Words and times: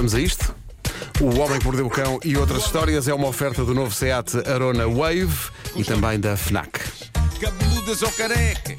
vamos 0.00 0.14
a 0.14 0.20
isto. 0.20 0.54
O 1.20 1.38
Homem 1.40 1.58
que 1.58 1.66
Mordeu 1.66 1.84
o 1.84 1.90
Cão 1.90 2.18
e 2.24 2.34
outras 2.34 2.64
histórias 2.64 3.06
é 3.06 3.12
uma 3.12 3.28
oferta 3.28 3.66
do 3.66 3.74
novo 3.74 3.94
SEAT 3.94 4.48
Arona 4.48 4.88
Wave 4.88 5.50
e 5.76 5.84
também 5.84 6.18
da 6.18 6.38
FNAC. 6.38 6.80
Cabeludas 7.38 8.00
ou 8.00 8.10
carecas, 8.12 8.78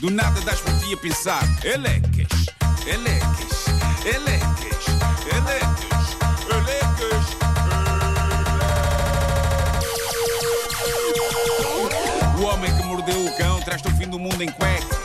do 0.00 0.10
nada 0.10 0.40
das 0.40 0.60
por 0.60 0.76
ti 0.80 0.92
a 0.92 0.96
pensar. 0.96 1.44
Elecas, 1.64 2.46
elecas, 2.84 3.66
elecas, 4.04 4.86
elecas, 5.36 6.16
elecas. 6.50 7.26
O 12.40 12.42
homem 12.42 12.76
que 12.76 12.82
mordeu 12.82 13.24
o 13.24 13.36
cão 13.36 13.60
traz-te 13.60 13.86
o 13.86 13.96
fim 13.96 14.08
do 14.08 14.18
mundo 14.18 14.42
em 14.42 14.50
cuecas. 14.50 14.98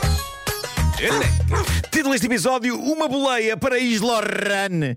Elecas. 0.98 1.82
Título 1.92 2.14
deste 2.14 2.26
episódio: 2.26 2.76
Uma 2.80 3.06
boleia 3.06 3.56
para 3.56 3.78
Islorran. 3.78 4.96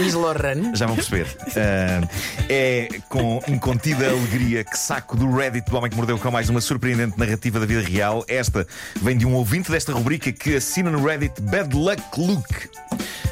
Islorran. 0.00 0.74
Já 0.74 0.86
vão 0.86 0.96
perceber. 0.96 1.26
Ah, 1.56 2.06
é 2.48 2.88
com 3.08 3.40
incontida 3.48 4.08
alegria 4.08 4.64
que 4.64 4.78
saco 4.78 5.16
do 5.16 5.30
Reddit 5.34 5.70
do 5.70 5.76
Homem 5.76 5.90
que 5.90 5.96
Mordeu 5.96 6.18
Cão 6.18 6.30
mais 6.30 6.48
uma 6.48 6.60
surpreendente 6.60 7.18
narrativa 7.18 7.58
da 7.58 7.66
vida 7.66 7.80
real. 7.80 8.24
Esta 8.28 8.66
vem 9.00 9.16
de 9.16 9.26
um 9.26 9.34
ouvinte 9.34 9.70
desta 9.70 9.92
rubrica 9.92 10.30
que 10.32 10.56
assina 10.56 10.90
no 10.90 11.04
Reddit 11.04 11.40
Bad 11.40 11.74
Luck 11.74 12.02
Luke. 12.16 12.68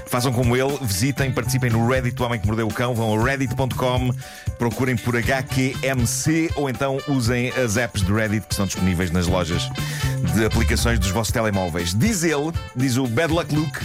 Façam 0.07 0.33
como 0.33 0.57
ele, 0.57 0.79
visitem, 0.83 1.33
participem 1.33 1.71
no 1.71 1.89
Reddit 1.89 2.15
do 2.15 2.25
Homem 2.25 2.39
que 2.39 2.47
Mordeu 2.47 2.69
o 2.69 2.73
Cão, 2.73 2.95
vão 2.95 3.21
a 3.21 3.25
reddit.com, 3.25 4.12
procurem 4.59 4.97
por 4.97 5.17
HQMC 5.17 6.53
ou 6.55 6.71
então 6.71 6.99
usem 7.09 7.51
as 7.51 7.77
apps 7.77 8.03
do 8.03 8.15
Reddit 8.15 8.47
que 8.47 8.53
estão 8.53 8.67
disponíveis 8.67 9.11
nas 9.11 9.27
lojas 9.27 9.69
de 10.35 10.45
aplicações 10.45 10.99
dos 10.99 11.11
vossos 11.11 11.33
telemóveis. 11.33 11.93
Diz 11.95 12.23
ele, 12.23 12.53
diz 12.77 12.97
o 12.97 13.09
Bad 13.09 13.33
Luck 13.33 13.53
Luke, 13.53 13.81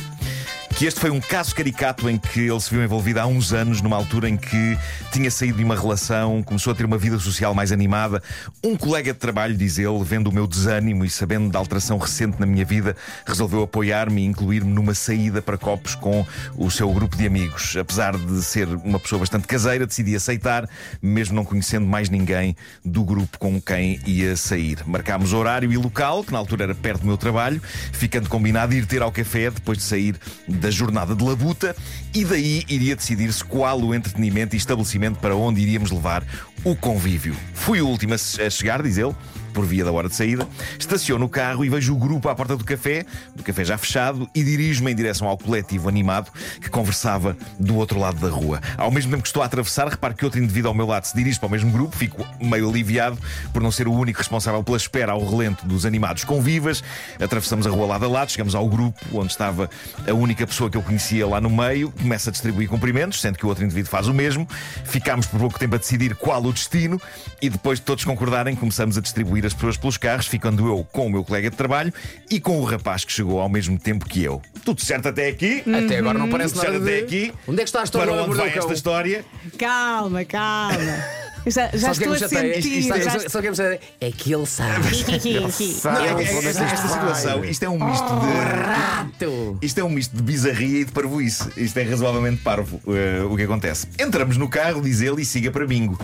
que 0.80 0.86
este 0.86 0.98
foi 0.98 1.10
um 1.10 1.20
caso 1.20 1.54
caricato 1.54 2.10
em 2.10 2.18
que 2.18 2.40
ele 2.40 2.60
se 2.62 2.70
viu 2.70 2.82
envolvido 2.82 3.20
há 3.20 3.26
uns 3.26 3.52
anos, 3.52 3.82
numa 3.82 3.98
altura 3.98 4.30
em 4.30 4.38
que 4.38 4.78
tinha 5.12 5.30
saído 5.30 5.58
de 5.58 5.64
uma 5.66 5.76
relação, 5.76 6.42
começou 6.42 6.72
a 6.72 6.76
ter 6.76 6.86
uma 6.86 6.98
vida 6.98 7.20
social 7.20 7.54
mais 7.54 7.74
animada. 7.74 8.24
Um 8.64 8.78
colega 8.78 9.12
de 9.12 9.20
trabalho, 9.20 9.58
diz 9.58 9.78
ele, 9.78 10.02
vendo 10.06 10.28
o 10.28 10.32
meu 10.32 10.48
desânimo 10.48 11.04
e 11.04 11.10
sabendo 11.10 11.50
da 11.50 11.60
alteração 11.60 11.98
recente 11.98 12.40
na 12.40 12.46
minha 12.46 12.64
vida, 12.64 12.96
resolveu 13.26 13.64
apoiar-me 13.64 14.22
e 14.22 14.26
incluir-me 14.26 14.72
numa 14.72 14.94
saída 14.94 15.42
para 15.42 15.58
copos 15.58 15.96
com 15.96 16.26
o 16.56 16.72
seu 16.72 16.90
grupo 16.94 17.18
de 17.18 17.28
amigos. 17.28 17.76
Apesar 17.76 18.18
de 18.18 18.42
ser 18.42 18.70
uma 18.70 19.02
pessoa 19.02 19.20
bastante 19.20 19.48
caseira, 19.48 19.86
decidi 19.86 20.16
aceitar, 20.16 20.66
mesmo 21.02 21.36
não 21.36 21.44
conhecendo 21.44 21.86
mais 21.86 22.10
ninguém 22.10 22.56
do 22.86 23.04
grupo 23.04 23.38
com 23.38 23.62
quem 23.62 24.00
ia 24.06 24.38
sair. 24.38 24.78
Marcámos 24.88 25.34
horário 25.34 25.74
e 25.74 25.76
local, 25.76 26.24
que 26.24 26.32
na 26.32 26.38
altura 26.38 26.64
era 26.64 26.76
perto 26.76 27.02
do 27.02 27.08
meu 27.08 27.18
trabalho, 27.18 27.62
ficando 27.92 28.30
combinado 28.30 28.74
ir 28.74 28.86
ter 28.86 29.02
ao 29.02 29.12
café 29.12 29.52
depois 29.52 29.80
de 29.80 29.84
sair 29.84 30.16
da 30.48 30.69
jornada 30.72 31.16
de 31.16 31.24
labuta 31.24 31.76
e 32.14 32.26
daí 32.26 32.64
iria 32.68 32.96
decidir-se 32.96 33.44
qual 33.44 33.82
o 33.82 33.94
entretenimento 33.94 34.56
e 34.56 34.58
estabelecimento 34.58 35.20
para 35.20 35.36
onde 35.36 35.62
iríamos 35.62 35.92
levar 35.92 36.24
o 36.64 36.76
convívio. 36.76 37.36
Fui 37.54 37.82
o 37.82 37.88
último 37.88 38.14
a 38.14 38.50
chegar, 38.50 38.82
diz 38.82 38.98
ele, 38.98 39.16
por 39.54 39.66
via 39.66 39.84
da 39.84 39.92
hora 39.92 40.08
de 40.08 40.16
saída, 40.16 40.48
estaciono 40.78 41.26
o 41.26 41.30
carro 41.30 41.66
e 41.66 41.70
vejo 41.70 41.94
o 41.94 41.98
grupo 41.98 42.30
à 42.30 42.36
porta 42.36 42.56
do 42.56 42.64
café, 42.64 43.06
do 43.36 43.44
café 43.44 43.66
já 43.66 43.78
fechado, 43.78 44.30
e 44.34 44.44
dirijo-me 44.44 44.92
em 44.92 44.96
direção 44.96 45.28
ao 45.28 45.38
coletivo 45.38 45.90
animado 45.90 46.32
que 46.62 46.70
conversava 46.70 47.36
do 47.60 47.76
outro 47.76 48.00
lado 48.00 48.20
da 48.20 48.30
rua. 48.34 48.62
Ao 48.78 48.92
mesmo 48.92 49.12
tempo 49.12 49.24
que 49.24 49.28
estou 49.28 49.44
a 49.44 49.46
atravessar, 49.46 49.88
reparo 49.88 50.14
que 50.14 50.24
outro 50.24 50.40
indivíduo 50.40 50.70
ao 50.70 50.76
meu 50.76 50.88
lado 50.88 51.06
se 51.06 51.16
dirige 51.16 51.40
para 51.40 51.48
o 51.48 51.52
mesmo 51.52 51.72
grupo, 51.72 51.96
fico 51.96 52.26
meio 52.40 52.70
aliviado 52.70 53.18
por 53.52 53.62
não 53.62 53.72
ser 53.72 53.88
o 53.88 53.94
único 53.94 54.20
responsável 54.20 54.64
pela 54.64 54.78
espera 54.78 55.12
ao 55.12 55.28
relento 55.28 55.66
dos 55.68 55.86
animados 55.86 56.24
convivas. 56.24 56.84
Atravessamos 57.20 57.66
a 57.68 57.70
rua 57.70 57.86
lado 57.86 58.06
a 58.06 58.08
lado, 58.08 58.32
chegamos 58.32 58.56
ao 58.56 58.68
grupo 58.68 59.00
onde 59.14 59.32
estava 59.32 59.70
a 60.08 60.14
única 60.14 60.46
pessoa 60.46 60.70
que 60.70 60.78
eu 60.78 60.82
conhecia 60.82 61.28
lá 61.28 61.42
no 61.42 61.50
meio, 61.50 61.92
começa 61.92 62.30
a 62.30 62.32
distribuir 62.32 62.70
cumprimentos, 62.70 63.20
sendo 63.20 63.38
que 63.38 63.46
o 63.46 63.50
outro 63.50 63.64
indivíduo 63.64 63.90
faz 63.90 64.08
o 64.08 64.14
mesmo. 64.14 64.48
Ficámos 64.86 65.26
por 65.26 65.40
pouco 65.40 65.60
tempo 65.60 65.76
a 65.76 65.78
decidir 65.78 66.16
qual 66.16 66.46
o 66.50 66.54
destino 66.54 67.02
e 67.42 67.50
depois 67.50 67.80
de 67.80 67.86
todos 67.86 68.04
concordarem, 68.04 68.56
começamos 68.56 68.98
a 68.98 69.02
distribuir 69.02 69.46
as 69.46 69.54
pessoas 69.54 69.78
pelos 69.78 69.98
carros, 69.98 70.28
ficando 70.28 70.68
eu 70.68 70.86
com 70.92 71.08
o 71.08 71.10
meu 71.10 71.24
colega 71.24 71.50
de 71.50 71.56
trabalho 71.56 71.94
e 72.30 72.40
com 72.40 72.60
o 72.60 72.64
rapaz 72.64 73.06
que 73.06 73.12
chegou 73.12 73.40
ao 73.40 73.50
mesmo 73.50 73.78
tempo 73.80 74.06
que 74.06 74.24
eu. 74.24 74.42
Tudo 74.64 74.82
certo 74.82 75.08
até 75.08 75.28
aqui? 75.30 75.64
Até 75.86 75.98
agora 75.98 76.18
não 76.18 76.30
parece 76.30 76.54
Tudo 76.54 76.64
nada 76.64 76.80
certo 76.80 76.86
de... 76.86 76.96
até 76.96 77.06
aqui? 77.06 77.34
Onde 77.48 77.62
é 77.62 77.64
que 77.64 77.70
está 77.70 77.82
a 77.82 77.84
história 77.84 78.14
Para 78.14 78.24
onde 78.24 78.36
vai 78.36 78.58
esta 78.58 78.74
história? 78.74 79.26
Calma, 79.58 80.26
calma. 80.26 81.20
Já, 81.48 81.70
já 81.74 81.90
é 81.90 81.92
estou 81.92 82.14
a 82.14 82.18
sentir. 82.18 82.36
O 82.36 82.62
que 82.62 82.78
é 82.78 83.50
que? 83.52 83.80
É 84.02 84.12
que 84.12 84.34
ele 84.34 84.48
sabe. 84.48 84.88
É 84.88 86.24
esta, 86.50 86.88
situação, 86.88 87.46
isto 87.46 87.64
é 87.64 87.70
um 87.70 87.84
misto 87.84 88.08
de. 88.20 88.28
Rato. 88.66 89.58
Isto 89.62 89.80
é 89.80 89.84
um 89.84 89.90
misto 89.90 90.16
de 90.16 90.22
bizarria 90.22 90.82
e 90.82 90.86
de 90.86 90.92
parvoíce. 90.92 91.50
Isto 91.58 91.78
é 91.78 91.84
razoavelmente 91.84 92.42
parvo 92.42 92.82
eh, 92.88 93.24
o 93.24 93.36
que 93.36 93.44
acontece. 93.44 93.88
Entramos 94.00 94.38
no 94.38 94.50
carro, 94.50 94.82
diz 94.82 95.02
ele, 95.02 95.22
e 95.22 95.26
siga 95.26 95.52
para 95.52 95.66
bingo. 95.66 96.00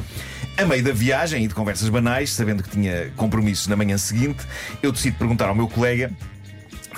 A 0.58 0.66
meio 0.66 0.84
da 0.84 0.94
viagem 0.94 1.44
e 1.44 1.48
de 1.48 1.54
conversas 1.54 1.90
banais, 1.90 2.32
sabendo 2.32 2.64
que 2.64 2.70
tinha 2.70 3.12
compromissos 3.18 3.68
na 3.68 3.76
manhã 3.76 3.98
seguinte, 3.98 4.46
eu 4.82 4.92
decido 4.92 5.18
perguntar 5.18 5.50
ao 5.50 5.56
meu 5.56 5.68
colega 5.68 6.12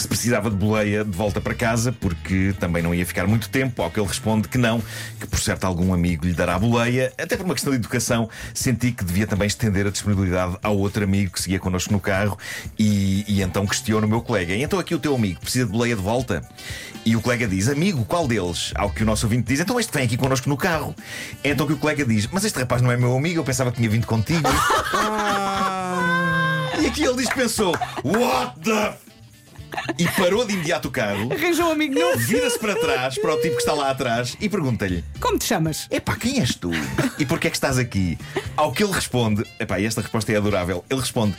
se 0.01 0.07
precisava 0.07 0.49
de 0.49 0.55
boleia 0.55 1.03
de 1.03 1.15
volta 1.15 1.41
para 1.41 1.53
casa, 1.53 1.91
porque 1.91 2.53
também 2.59 2.83
não 2.83 2.93
ia 2.93 3.05
ficar 3.05 3.27
muito 3.27 3.49
tempo, 3.49 3.81
ao 3.81 3.89
que 3.89 3.99
ele 3.99 4.07
responde 4.07 4.47
que 4.47 4.57
não, 4.57 4.81
que 5.19 5.27
por 5.27 5.39
certo 5.39 5.65
algum 5.65 5.93
amigo 5.93 6.25
lhe 6.25 6.33
dará 6.33 6.55
a 6.55 6.59
boleia. 6.59 7.11
Até 7.17 7.35
por 7.35 7.45
uma 7.45 7.53
questão 7.53 7.71
de 7.71 7.77
educação, 7.77 8.29
senti 8.53 8.91
que 8.91 9.03
devia 9.03 9.27
também 9.27 9.47
estender 9.47 9.87
a 9.87 9.89
disponibilidade 9.89 10.57
ao 10.61 10.77
outro 10.77 11.03
amigo 11.03 11.31
que 11.31 11.41
seguia 11.41 11.59
connosco 11.59 11.91
no 11.91 11.99
carro 11.99 12.37
e, 12.77 13.25
e 13.27 13.41
então 13.41 13.65
questiono 13.65 14.05
o 14.05 14.09
meu 14.09 14.21
colega. 14.21 14.53
E 14.53 14.63
então 14.63 14.79
aqui 14.79 14.93
o 14.93 14.99
teu 14.99 15.15
amigo 15.15 15.39
precisa 15.39 15.65
de 15.65 15.71
boleia 15.71 15.95
de 15.95 16.01
volta? 16.01 16.41
E 17.05 17.15
o 17.15 17.21
colega 17.21 17.47
diz, 17.47 17.69
amigo, 17.69 18.03
qual 18.03 18.27
deles? 18.27 18.73
Ao 18.75 18.89
que 18.89 19.01
o 19.03 19.05
nosso 19.05 19.25
ouvinte 19.25 19.47
diz, 19.47 19.61
então 19.61 19.79
este 19.79 19.93
vem 19.93 20.03
aqui 20.03 20.17
connosco 20.17 20.49
no 20.49 20.57
carro. 20.57 20.93
Então 21.43 21.65
que 21.65 21.73
o 21.73 21.77
colega 21.77 22.03
diz, 22.03 22.27
mas 22.31 22.43
este 22.43 22.59
rapaz 22.59 22.81
não 22.81 22.91
é 22.91 22.97
meu 22.97 23.15
amigo, 23.15 23.39
eu 23.39 23.45
pensava 23.45 23.71
que 23.71 23.77
tinha 23.77 23.89
vindo 23.89 24.05
contigo. 24.05 24.47
e 26.81 26.85
aqui 26.85 27.03
ele 27.03 27.15
dispensou, 27.15 27.73
what 28.03 28.59
the... 28.59 29.06
f-" 29.73 29.93
E 29.97 30.07
parou 30.09 30.45
de 30.45 30.53
imediato 30.53 30.87
o 30.87 30.91
carro, 30.91 31.31
Arranjou 31.31 31.67
um 31.69 31.71
amigo 31.71 31.99
novo. 31.99 32.17
vira-se 32.17 32.57
para 32.59 32.75
trás, 32.75 33.17
para 33.19 33.33
o 33.33 33.37
tipo 33.41 33.55
que 33.55 33.61
está 33.61 33.73
lá 33.73 33.89
atrás, 33.89 34.35
e 34.39 34.47
pergunta-lhe: 34.49 35.03
Como 35.19 35.37
te 35.37 35.45
chamas? 35.45 35.87
Epá, 35.91 36.15
quem 36.15 36.39
és 36.39 36.55
tu? 36.55 36.71
E 37.17 37.25
porquê 37.25 37.47
é 37.47 37.49
que 37.49 37.57
estás 37.57 37.77
aqui? 37.77 38.17
Ao 38.55 38.71
que 38.71 38.83
ele 38.83 38.91
responde: 38.93 39.43
Epá, 39.59 39.79
esta 39.81 40.01
resposta 40.01 40.31
é 40.31 40.37
adorável. 40.37 40.83
Ele 40.89 40.99
responde: 41.01 41.35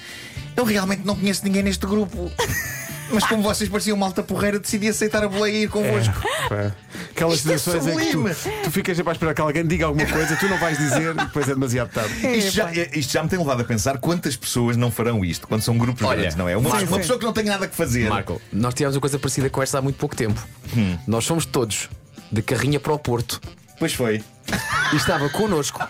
Eu 0.57 0.65
realmente 0.65 1.03
não 1.05 1.15
conheço 1.17 1.45
ninguém 1.45 1.63
neste 1.63 1.87
grupo. 1.87 2.31
Mas 3.11 3.25
como 3.25 3.43
vocês 3.43 3.69
pareciam 3.71 3.97
malta 3.97 4.23
porreira, 4.23 4.59
decidi 4.59 4.89
aceitar 4.89 5.23
a 5.25 5.29
boleia 5.29 5.53
e 5.59 5.63
ir 5.65 5.69
convosco. 5.69 6.15
Pá, 6.49 6.73
Aquelas 7.11 7.37
Isto 7.39 7.53
é 7.53 7.59
situações 7.59 7.87
em 7.87 7.97
que 7.99 8.05
tu, 8.13 8.13
sublime. 8.13 8.37
tu 8.65 8.71
ficas 8.71 8.97
sempre 8.97 9.11
à 9.11 9.13
espera 9.13 9.35
que 9.35 9.41
alguém 9.41 9.67
diga 9.67 9.87
alguma 9.87 10.07
coisa, 10.07 10.37
tu 10.37 10.47
não 10.49 10.59
vais 10.59 10.79
dizer, 10.79 11.15
depois 11.15 11.49
é 11.49 11.55
demasiado 11.55 11.91
tarde. 11.91 12.15
Isto 12.37 12.51
já, 12.53 12.73
isto 12.73 13.13
já 13.13 13.23
me 13.23 13.29
tem 13.29 13.39
levado 13.39 13.61
a 13.61 13.65
pensar 13.65 13.99
quantas 13.99 14.37
pessoas 14.37 14.77
não 14.77 14.91
farão 14.91 15.25
isto 15.25 15.49
quando 15.49 15.63
são 15.63 15.77
grupos 15.77 16.03
Olha, 16.07 16.19
grandes, 16.19 16.37
não 16.37 16.49
é? 16.49 16.57
Uma, 16.57 16.71
Marco. 16.71 16.87
uma 16.87 16.99
pessoa 16.99 17.19
que 17.19 17.25
não 17.25 17.33
tem 17.33 17.45
nada 17.45 17.67
que 17.67 17.75
fazer. 17.75 18.09
Marco, 18.09 18.41
nós 18.53 18.75
tivemos 18.75 18.95
uma 18.95 19.01
coisa 19.01 19.19
parecida 19.19 19.51
com 19.51 19.63
esta 19.63 19.79
há 19.79 19.83
muito 19.83 19.97
pouco 19.97 20.15
tempo. 20.15 20.41
Hum. 20.77 20.97
Nós 21.07 21.27
fomos 21.27 21.45
todos 21.45 21.89
de 22.31 22.43
carrinha 22.43 22.79
para 22.79 22.93
o 22.93 22.99
Porto 22.99 23.41
Pois 23.79 23.93
foi. 23.95 24.23
e 24.93 24.97
estava 24.97 25.29
connosco 25.31 25.83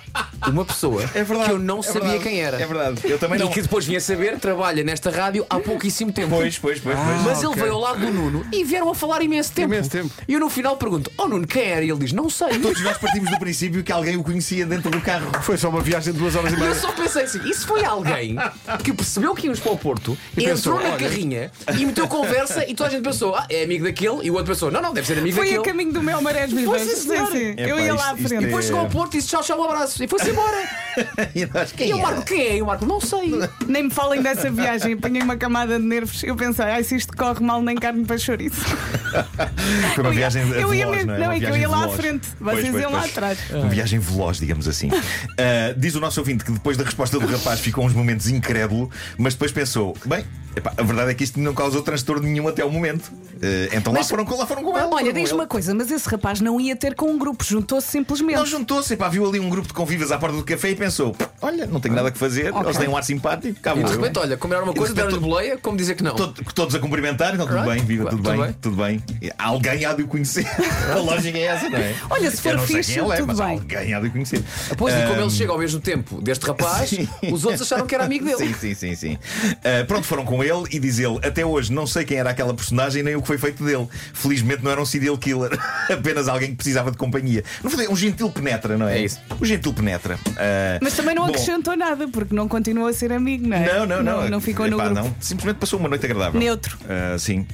uma 0.50 0.64
pessoa 0.64 1.02
É 1.14 1.22
verdade. 1.22 1.44
que 1.44 1.50
eu 1.52 1.58
não 1.58 1.78
é 1.80 1.82
sabia 1.82 2.00
verdade, 2.02 2.24
quem 2.24 2.40
era. 2.40 2.60
É 2.60 2.66
verdade. 2.66 3.00
Eu 3.04 3.18
também 3.18 3.38
E 3.38 3.42
não. 3.42 3.50
que 3.50 3.62
depois 3.62 3.84
vinha 3.86 4.00
saber, 4.00 4.38
trabalha 4.38 4.82
nesta 4.84 5.10
rádio 5.10 5.44
há 5.48 5.58
pouquíssimo 5.60 6.12
tempo. 6.12 6.30
Pois, 6.30 6.58
pois, 6.58 6.80
pois, 6.80 6.96
pois. 6.96 7.22
Mas 7.22 7.38
ok. 7.38 7.48
ele 7.50 7.60
veio 7.60 7.72
ao 7.74 7.80
lado 7.80 8.00
do 8.00 8.10
Nuno 8.12 8.46
e 8.52 8.64
vieram 8.64 8.90
a 8.90 8.94
falar 8.94 9.22
imenso 9.22 9.52
tempo. 9.52 9.72
Imenso 9.72 9.90
tempo. 9.90 10.10
E 10.26 10.34
eu 10.34 10.40
no 10.40 10.48
final 10.50 10.76
pergunto: 10.76 11.10
Oh 11.16 11.26
Nuno, 11.28 11.46
quem 11.46 11.62
era? 11.64 11.84
E 11.84 11.90
ele 11.90 11.98
diz: 12.00 12.12
Não 12.12 12.28
sei. 12.30 12.58
Todos 12.58 12.80
nós 12.82 12.96
partimos 12.98 13.30
do 13.30 13.38
princípio 13.38 13.82
que 13.82 13.92
alguém 13.92 14.16
o 14.16 14.22
conhecia 14.22 14.64
dentro 14.66 14.90
do 14.90 15.00
carro. 15.00 15.30
Foi 15.42 15.56
só 15.56 15.68
uma 15.68 15.80
viagem 15.80 16.12
de 16.12 16.18
duas 16.18 16.34
horas 16.36 16.52
e 16.52 16.56
E 16.56 16.58
eu 16.58 16.62
meia. 16.62 16.74
só 16.74 16.92
pensei 16.92 17.22
assim: 17.24 17.40
isso 17.48 17.66
foi 17.66 17.84
alguém 17.84 18.36
que 18.84 18.92
percebeu 18.92 19.34
que 19.34 19.46
íamos 19.46 19.60
para 19.60 19.72
o 19.72 19.78
Porto, 19.78 20.16
E 20.36 20.40
entrou 20.44 20.54
pensou, 20.54 20.80
na 20.80 20.88
olha. 20.94 20.96
carrinha 20.98 21.50
e 21.78 21.86
meteu 21.86 22.08
conversa 22.08 22.64
e 22.68 22.74
toda 22.74 22.88
a 22.88 22.92
gente 22.92 23.02
pensou: 23.02 23.34
Ah, 23.34 23.46
é 23.50 23.64
amigo 23.64 23.84
daquele. 23.84 24.18
E 24.24 24.30
o 24.30 24.34
outro 24.34 24.52
pensou: 24.52 24.70
Não, 24.70 24.80
não, 24.82 24.92
deve 24.92 25.06
ser 25.06 25.18
amigo 25.18 25.36
Foi 25.36 25.46
a 25.46 25.50
daquele. 25.56 25.64
caminho 25.70 25.92
do 25.92 26.02
meu 26.02 26.20
Marés 26.20 26.50
Foi, 26.50 26.60
Vivas. 26.60 26.82
sim, 26.82 26.96
senhora. 26.96 27.38
Eu 27.58 27.80
ia 27.80 27.94
lá 27.94 28.10
à 28.12 28.16
frente. 28.16 28.44
Depois 28.44 28.64
chegou 28.66 28.80
ao 28.80 28.88
Porto 28.88 29.14
e 29.14 29.18
disse 29.18 29.28
tchau, 29.28 29.42
tchau, 29.42 29.58
um 29.60 29.64
abraço. 29.64 30.02
E 30.02 30.08
foi-se 30.08 30.30
embora. 30.38 30.78
E 31.32 31.46
nós, 31.46 31.70
quem 31.70 31.90
E 31.90 31.92
o 31.94 31.98
era? 31.98 32.06
Marco, 32.08 32.24
quem 32.24 32.40
é? 32.40 32.56
E 32.56 32.62
o 32.62 32.66
Marco, 32.66 32.84
não 32.84 33.00
sei. 33.00 33.30
Nem 33.68 33.84
me 33.84 33.90
falem 33.90 34.20
dessa 34.20 34.50
viagem, 34.50 34.94
apanhei 34.94 35.22
uma 35.22 35.36
camada 35.36 35.78
de 35.78 35.84
nervos. 35.84 36.24
Eu 36.24 36.34
pensei, 36.34 36.64
ai, 36.64 36.82
se 36.82 36.96
isto 36.96 37.16
corre 37.16 37.38
mal, 37.40 37.62
nem 37.62 37.76
carne 37.76 38.04
para 38.04 38.18
chouriço. 38.18 38.60
Foi 39.94 40.02
uma 40.04 40.08
Eu 40.10 40.12
ia- 40.12 40.18
viagem 40.18 40.42
eu 40.50 40.74
ia 40.74 40.86
veloz, 40.86 41.04
não 41.06 41.14
é? 41.14 41.18
não, 41.18 41.32
é 41.32 41.38
que 41.38 41.44
eu 41.44 41.52
viagem 41.52 41.60
ia 41.62 41.68
lá 41.68 41.76
à 41.76 41.80
veloz. 41.82 41.96
frente, 42.00 42.28
vocês 42.40 42.68
pois, 42.70 42.82
iam 42.82 42.90
lá 42.92 42.98
pois. 43.00 43.10
atrás. 43.12 43.38
Uma 43.50 43.68
viagem 43.68 43.98
veloz, 44.00 44.38
digamos 44.38 44.66
assim. 44.68 44.90
Ah, 45.40 45.72
diz 45.76 45.94
o 45.94 46.00
nosso 46.00 46.18
ouvinte 46.20 46.44
que 46.44 46.50
depois 46.50 46.76
da 46.76 46.82
resposta 46.84 47.16
do 47.18 47.26
rapaz 47.26 47.60
ficou 47.60 47.84
uns 47.84 47.92
momentos 47.92 48.26
incrédulo, 48.28 48.90
mas 49.16 49.34
depois 49.34 49.52
pensou: 49.52 49.96
bem, 50.04 50.24
epá, 50.56 50.72
a 50.76 50.82
verdade 50.82 51.12
é 51.12 51.14
que 51.14 51.22
isto 51.22 51.38
não 51.38 51.54
causou 51.54 51.80
transtorno 51.82 52.22
nenhum 52.26 52.48
até 52.48 52.64
o 52.64 52.70
momento. 52.70 53.12
Ah, 53.40 53.68
então 53.76 53.92
lá, 53.92 54.00
Mas- 54.00 54.08
foram, 54.08 54.24
com- 54.24 54.36
lá 54.36 54.46
foram 54.46 54.62
com 54.64 54.70
ele. 54.76 54.86
Olha, 54.86 55.06
foram 55.06 55.18
ele. 55.20 55.32
uma 55.32 55.46
coisa, 55.46 55.72
mas 55.74 55.90
esse 55.92 56.08
rapaz 56.08 56.40
não 56.40 56.60
ia 56.60 56.74
ter 56.74 56.94
com 56.96 57.06
um 57.12 57.18
grupo, 57.18 57.44
juntou-se 57.44 57.86
simplesmente. 57.88 58.36
Não 58.36 58.44
juntou-se, 58.46 58.96
viu 59.10 59.28
ali 59.28 59.38
um 59.38 59.48
grupo 59.48 59.68
de 59.68 59.74
convivas 59.74 60.10
à 60.10 60.18
porta 60.18 60.27
porta 60.28 60.36
do 60.38 60.44
café 60.44 60.70
e 60.70 60.76
pensou: 60.76 61.16
olha, 61.40 61.66
não 61.66 61.80
tenho 61.80 61.94
nada 61.94 62.10
que 62.10 62.18
fazer, 62.18 62.52
eles 62.54 62.76
têm 62.76 62.88
um 62.88 62.96
ar 62.96 63.02
simpático, 63.04 63.60
cá 63.60 63.74
E 63.74 63.82
de 63.82 63.90
repente, 63.90 64.18
olha, 64.18 64.36
combinar 64.36 64.62
uma 64.62 64.74
coisa, 64.74 64.94
deram-lhe 64.94 65.18
boleia, 65.18 65.56
como 65.58 65.76
dizer 65.76 65.94
que 65.94 66.02
não. 66.02 66.14
Todo- 66.14 66.34
todos 66.54 66.74
a 66.74 66.78
cumprimentar, 66.78 67.34
então 67.34 67.46
tudo 67.46 67.56
Right. 67.58 67.76
bem, 67.76 67.84
viva, 67.84 68.10
tudo, 68.10 68.22
Tudo 68.22 68.42
bem, 68.42 68.52
tudo 68.60 68.76
bem. 68.76 69.02
Alguém 69.38 69.84
há 69.84 69.92
de 69.92 70.02
o 70.02 70.06
conhecer. 70.08 70.46
a 70.92 70.96
lógica 70.96 71.36
é 71.38 71.42
essa, 71.42 71.68
não 71.68 71.78
é? 71.78 71.94
Olha, 72.10 72.30
se 72.30 72.42
for 72.42 72.54
não 72.54 72.66
fixe, 72.66 72.98
é, 72.98 73.02
tudo 73.02 73.26
mas 73.26 73.38
bem. 73.38 73.48
alguém 73.58 73.94
há 73.94 74.00
de 74.00 74.08
o 74.08 74.10
conhecer. 74.10 74.42
Pois, 74.76 74.94
e 74.94 75.06
como 75.06 75.20
ele 75.20 75.30
chega 75.30 75.52
ao 75.52 75.58
mesmo 75.58 75.80
tempo 75.80 76.20
deste 76.20 76.46
rapaz, 76.46 76.90
os 77.32 77.44
outros 77.44 77.62
acharam 77.62 77.86
que 77.86 77.94
era 77.94 78.04
amigo 78.04 78.24
dele. 78.24 78.36
Sim, 78.38 78.54
sim, 78.54 78.74
sim, 78.74 78.94
sim. 78.94 79.18
Ah, 79.64 79.84
pronto, 79.86 80.06
foram 80.06 80.24
com 80.24 80.42
ele 80.42 80.64
e 80.70 80.78
diz 80.78 80.98
ele: 80.98 81.18
Até 81.26 81.44
hoje 81.44 81.72
não 81.72 81.86
sei 81.86 82.04
quem 82.04 82.18
era 82.18 82.30
aquela 82.30 82.54
personagem 82.54 83.02
nem 83.02 83.16
o 83.16 83.20
que 83.22 83.26
foi 83.26 83.38
feito 83.38 83.64
dele. 83.64 83.88
Felizmente 84.12 84.62
não 84.62 84.70
era 84.70 84.80
um 84.80 84.86
serial 84.86 85.16
killer, 85.18 85.50
apenas 85.90 86.28
alguém 86.28 86.50
que 86.50 86.56
precisava 86.56 86.90
de 86.90 86.96
companhia. 86.96 87.42
No 87.62 87.70
fundo, 87.70 87.82
é 87.82 87.88
um 87.88 87.96
gentil 87.96 88.30
penetra, 88.30 88.76
não 88.76 88.88
é? 88.88 88.98
É 88.98 89.02
isso. 89.04 89.18
O 89.40 89.44
gentil 89.44 89.72
penetra. 89.72 90.07
Ah, 90.36 90.78
Mas 90.82 90.94
também 90.94 91.14
não 91.14 91.24
bom, 91.24 91.30
acrescentou 91.30 91.76
nada, 91.76 92.06
porque 92.08 92.34
não 92.34 92.48
continuou 92.48 92.86
a 92.88 92.92
ser 92.92 93.12
amigo, 93.12 93.46
não 93.48 93.56
é? 93.56 93.66
Não, 93.78 93.86
não, 93.86 94.02
não. 94.02 94.28
Não, 94.28 94.40
ficou 94.40 94.66
no 94.68 94.76
Epá, 94.76 94.88
grupo. 94.88 95.00
não. 95.08 95.14
Simplesmente 95.20 95.56
passou 95.58 95.78
uma 95.78 95.88
noite 95.88 96.04
agradável. 96.06 96.38
Neutro. 96.40 96.78
Ah, 96.88 97.18
sim. 97.18 97.46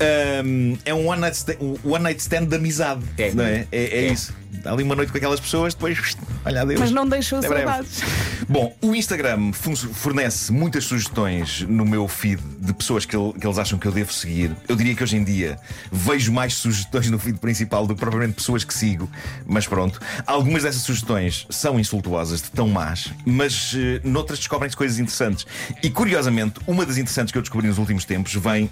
Ahm, 0.00 0.76
é 0.84 0.94
um 0.94 1.06
one 1.08 1.20
night, 1.20 1.36
stand, 1.36 1.56
um 1.60 1.76
one 1.92 2.02
night 2.04 2.20
stand 2.20 2.46
de 2.46 2.56
amizade. 2.56 3.02
É. 3.18 3.30
Não 3.32 3.44
é? 3.44 3.66
É, 3.72 3.84
é 3.84 4.04
É. 4.06 4.12
isso. 4.12 4.34
Dá 4.62 4.72
ali 4.72 4.82
uma 4.82 4.96
noite 4.96 5.12
com 5.12 5.18
aquelas 5.18 5.38
pessoas, 5.38 5.74
depois, 5.74 6.16
olha, 6.44 6.62
adeus. 6.62 6.80
Mas 6.80 6.90
não 6.90 7.06
deixou 7.06 7.38
Até 7.38 7.48
breve. 7.48 7.64
saudades. 7.66 8.00
Bom, 8.48 8.74
o 8.80 8.94
Instagram 8.94 9.52
fornece 9.52 10.50
muitas 10.52 10.84
sugestões 10.84 11.62
no 11.68 11.84
meu 11.84 12.08
feed 12.08 12.40
de 12.60 12.72
pessoas 12.72 13.04
que, 13.04 13.14
ele- 13.16 13.32
que 13.34 13.46
eles 13.46 13.58
acham 13.58 13.78
que 13.78 13.86
eu 13.86 13.92
devo 13.92 14.12
seguir. 14.12 14.50
Eu 14.68 14.74
diria 14.76 14.94
que 14.94 15.02
hoje 15.02 15.16
em 15.16 15.24
dia 15.24 15.58
vejo 15.92 16.32
mais 16.32 16.54
sugestões 16.54 17.10
no 17.10 17.18
feed 17.18 17.38
principal 17.38 17.86
do 17.86 17.94
que 17.94 18.00
propriamente 18.00 18.34
pessoas 18.34 18.64
que 18.64 18.72
sigo. 18.72 19.08
Mas 19.46 19.66
pronto, 19.66 20.00
algumas 20.26 20.62
dessas 20.62 20.82
sugestões 20.82 21.46
são 21.50 21.78
de 22.00 22.50
tão 22.50 22.68
más, 22.68 23.12
mas 23.24 23.74
eh, 23.76 24.00
noutras 24.04 24.38
descobrem-se 24.38 24.76
coisas 24.76 24.98
interessantes. 24.98 25.46
E 25.82 25.90
curiosamente, 25.90 26.60
uma 26.66 26.84
das 26.84 26.96
interessantes 26.96 27.32
que 27.32 27.38
eu 27.38 27.42
descobri 27.42 27.66
nos 27.66 27.78
últimos 27.78 28.04
tempos 28.04 28.34
vem 28.34 28.70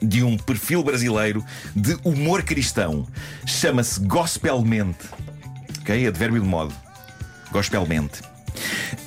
de 0.00 0.22
um 0.22 0.36
perfil 0.36 0.82
brasileiro 0.82 1.44
de 1.74 1.96
humor 2.04 2.42
cristão. 2.42 3.06
Chama-se 3.46 4.00
Gospelmente. 4.00 5.06
Ok? 5.80 6.06
Advérbio 6.06 6.40
de 6.40 6.46
modo. 6.46 6.74
Gospelmente. 7.50 8.22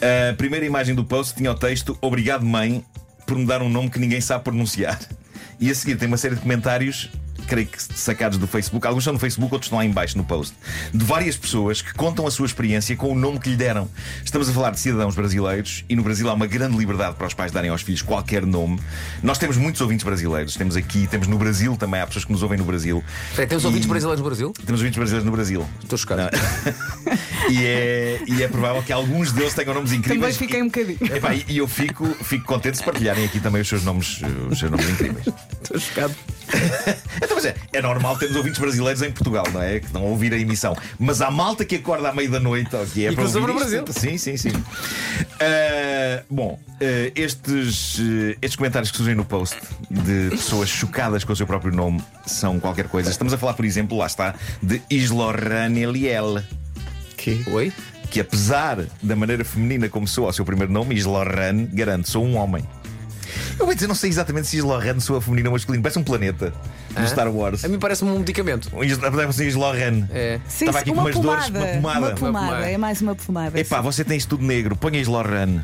A 0.02 0.36
primeira 0.36 0.66
imagem 0.66 0.94
do 0.94 1.04
post 1.04 1.36
tinha 1.36 1.52
o 1.52 1.56
texto 1.56 1.98
Obrigado, 2.02 2.46
mãe, 2.46 2.84
por 3.26 3.38
me 3.38 3.46
dar 3.46 3.62
um 3.62 3.70
nome 3.70 3.90
que 3.90 4.00
ninguém 4.00 4.22
sabe 4.22 4.44
pronunciar. 4.44 5.00
E 5.60 5.72
a 5.72 5.76
seguir 5.76 5.98
tem 5.98 6.08
uma 6.08 6.18
série 6.18 6.36
de 6.36 6.42
comentários. 6.42 7.10
Creio 7.48 7.68
que 7.68 7.82
sacados 7.82 8.38
do 8.38 8.46
Facebook, 8.46 8.86
alguns 8.86 9.04
são 9.04 9.14
no 9.14 9.20
Facebook, 9.20 9.54
outros 9.54 9.68
estão 9.68 9.80
lá 9.80 9.86
em 9.86 9.92
baixo 9.92 10.18
no 10.18 10.24
post, 10.24 10.54
de 10.94 11.04
várias 11.06 11.38
pessoas 11.38 11.82
que 11.82 11.94
contam 11.94 12.28
a 12.28 12.32
sua 12.32 12.46
experiência 12.46 12.96
com 12.96 13.12
o 13.12 13.16
nome 13.16 13.40
que 13.40 13.50
lhe 13.50 13.56
deram. 13.56 13.88
Estamos 14.24 14.50
a 14.50 14.54
falar 14.54 14.72
de 14.72 14.80
cidadãos 14.80 15.16
brasileiros 15.16 15.86
e 15.88 15.96
no 15.96 16.04
Brasil 16.04 16.30
há 16.30 16.34
uma 16.34 16.46
grande 16.46 16.78
liberdade 16.78 17.16
para 17.16 17.26
os 17.26 17.34
pais 17.34 17.52
darem 17.52 17.70
aos 17.70 17.82
filhos 17.82 18.02
qualquer 18.02 18.46
nome. 18.46 18.80
Nós 19.24 19.38
temos 19.38 19.56
muitos 19.58 19.80
ouvintes 19.82 20.04
brasileiros, 20.04 20.56
temos 20.56 20.76
aqui, 20.76 21.08
temos 21.08 21.28
no 21.28 21.38
Brasil 21.38 21.78
também, 21.78 22.02
há 22.02 22.08
pessoas 22.08 22.26
que 22.26 22.32
nos 22.34 22.44
ouvem 22.44 22.58
no 22.58 22.66
Brasil. 22.66 23.04
Espera, 23.30 23.48
temos 23.48 23.64
ouvintes 23.66 23.86
E- 23.86 23.90
brasileiros 23.90 24.20
no 24.22 24.26
Brasil? 24.26 24.54
Temos 24.66 24.82
ouvintes 24.82 24.98
brasileiros 24.98 25.26
no 25.26 25.32
Brasil. 25.32 25.66
Estou 25.82 25.98
chocado. 25.98 26.24
E 27.50 27.66
é, 27.66 28.20
e 28.28 28.44
é 28.44 28.48
provável 28.48 28.82
que 28.84 28.92
alguns 28.92 29.32
deles 29.32 29.54
tenham 29.54 29.74
nomes 29.74 29.90
Também 29.92 30.00
incríveis. 30.00 30.38
fiquei 30.38 30.62
um 30.62 30.66
bocadinho. 30.66 31.00
Epá, 31.16 31.34
e 31.34 31.46
e 31.48 31.60
eu 31.60 31.68
fico, 31.68 32.06
fico 32.24 32.46
contente 32.46 32.78
se 32.78 32.84
partilharem 32.84 33.26
aqui 33.26 33.40
também 33.40 33.62
os 33.62 33.68
seus 33.68 33.84
nomes, 33.84 34.22
os 34.50 34.60
seus 34.60 34.70
nomes 34.70 34.88
incríveis. 34.90 35.26
Estou 35.64 35.80
chocado. 35.80 36.16
Então, 37.18 37.36
mas 37.36 37.46
é, 37.46 37.56
é 37.74 37.82
normal 37.82 38.16
termos 38.18 38.38
ouvintes 38.38 38.60
brasileiros 38.60 39.02
em 39.02 39.12
Portugal, 39.12 39.44
não 39.52 39.62
é? 39.62 39.80
Que 39.80 39.88
estão 39.88 40.04
a 40.04 40.06
ouvir 40.06 40.32
a 40.34 40.38
emissão. 40.38 40.78
Mas 41.00 41.20
há 41.20 41.32
malta 41.32 41.66
que 41.66 41.76
acorda 41.76 42.10
à 42.10 42.14
meia 42.14 42.30
da 42.30 42.40
noite, 42.40 42.74
ou 42.76 42.86
que 42.86 43.06
é 43.06 43.12
E 43.12 43.16
para 43.16 43.24
ouvir 43.26 43.42
no 43.42 43.60
isto. 43.60 44.00
Sim, 44.00 44.18
sim, 44.18 44.38
sim. 44.38 44.52
Ah, 45.40 46.24
bom, 46.30 46.60
ah, 46.80 47.12
estes, 47.16 48.00
eh, 48.00 48.38
estes 48.42 48.56
comentários 48.56 48.92
que 48.92 48.98
surgem 48.98 49.16
no 49.16 49.26
post 49.26 49.58
de 49.90 50.30
pessoas 50.30 50.70
chocadas 50.70 51.24
com 51.24 51.34
o 51.34 51.36
seu 51.36 51.48
próprio 51.48 51.74
nome 51.74 52.02
são 52.26 52.60
qualquer 52.60 52.88
coisa. 52.88 53.10
Estamos 53.10 53.34
a 53.34 53.38
falar, 53.38 53.54
por 53.54 53.66
exemplo, 53.66 53.98
lá 53.98 54.06
está, 54.06 54.36
de 54.62 54.82
Islorran 54.90 55.70
Oi? 57.52 57.72
que 58.10 58.22
apesar 58.22 58.86
da 59.04 59.16
maneira 59.18 59.44
feminina 59.44 59.90
como 59.90 60.08
soa 60.08 60.28
ao 60.28 60.34
seu 60.34 60.46
primeiro 60.46 60.72
nome, 60.72 60.96
Islorran, 60.96 61.66
garante, 61.74 62.10
sou 62.10 62.24
um 62.26 62.38
homem. 62.38 62.64
Eu 63.60 63.66
vou 63.66 63.76
dizer, 63.76 63.86
não 63.88 63.96
sei 63.96 64.10
exatamente 64.10 64.48
se 64.48 64.56
Islorran 64.58 64.98
soa 65.02 65.20
feminino 65.20 65.50
ou 65.50 65.54
masculino, 65.54 65.84
parece 65.84 66.00
um 66.00 66.04
planeta 66.04 66.54
no 66.96 67.02
Hã? 67.02 67.08
Star 67.08 67.28
Wars. 67.30 67.66
A 67.66 67.68
mim 67.68 67.78
parece-me 67.78 68.10
um 68.12 68.20
medicamento. 68.20 68.70
Um 68.74 68.82
Isla- 68.82 69.10
Deve 69.12 69.34
ser 69.34 69.46
Islorran. 69.48 70.08
É. 70.12 70.40
Sim, 70.48 70.66
Estava 70.66 70.80
aqui 70.80 70.90
com 70.90 70.96
uma 70.96 71.04
umas 71.04 71.16
dores, 71.20 71.46
pomada. 71.50 71.60
uma 71.60 71.68
pomada. 71.74 72.00
Uma 72.00 72.16
pomada. 72.16 72.38
Uma 72.40 72.48
pomada. 72.50 72.72
É 72.72 72.78
mais 72.78 73.02
uma 73.02 73.14
pomada. 73.16 73.60
Epá, 73.60 73.82
você 73.82 74.06
tem 74.06 74.18
isto 74.18 74.30
tudo 74.30 74.46
negro, 74.46 74.76
ponha 74.78 75.00
Islorran. 75.00 75.62